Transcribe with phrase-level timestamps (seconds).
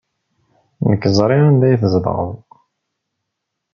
[0.89, 2.31] Nekk ẓriɣ anda ay tzedɣed.